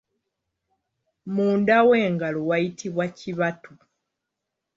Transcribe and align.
Munda 1.33 1.77
w'engalo 1.87 2.39
wayitibwa 2.49 3.05
kibatu. 3.17 3.71